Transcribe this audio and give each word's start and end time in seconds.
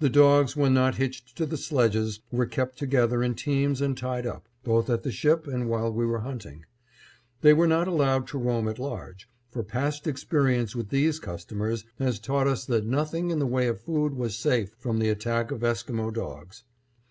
The 0.00 0.08
dogs 0.08 0.56
when 0.56 0.72
not 0.72 0.94
hitched 0.94 1.36
to 1.36 1.44
the 1.44 1.58
sledges 1.58 2.20
were 2.30 2.46
kept 2.46 2.78
together 2.78 3.22
in 3.22 3.34
teams 3.34 3.82
and 3.82 3.94
tied 3.98 4.26
up, 4.26 4.48
both 4.64 4.88
at 4.88 5.02
the 5.02 5.12
ship 5.12 5.46
and 5.46 5.68
while 5.68 5.92
we 5.92 6.06
were 6.06 6.20
hunting. 6.20 6.64
They 7.42 7.52
were 7.52 7.66
not 7.66 7.86
allowed 7.86 8.26
to 8.28 8.38
roam 8.38 8.66
at 8.66 8.78
large, 8.78 9.28
for 9.50 9.62
past 9.62 10.06
experience 10.06 10.74
with 10.74 10.88
these 10.88 11.18
customers 11.20 11.84
had 11.98 12.22
taught 12.22 12.46
us 12.46 12.64
that 12.64 12.86
nothing 12.86 13.30
in 13.30 13.40
the 13.40 13.46
way 13.46 13.68
of 13.68 13.78
food 13.78 14.14
was 14.14 14.36
safe 14.38 14.72
from 14.78 14.98
the 14.98 15.10
attack 15.10 15.50
of 15.50 15.62
Esquimo 15.62 16.10
dogs. 16.10 16.64